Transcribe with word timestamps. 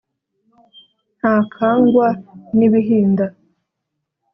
ntakangwa 1.17 2.07
n’ibihinda 2.57 3.25